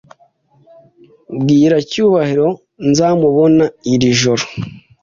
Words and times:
Bwira 1.39 1.77
Cyubahiro 1.89 2.47
nzamubona 2.89 3.65
iri 3.93 4.09
joro. 4.19 4.43